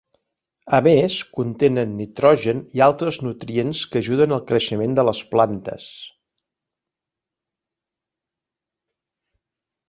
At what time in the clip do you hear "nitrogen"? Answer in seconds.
1.99-2.63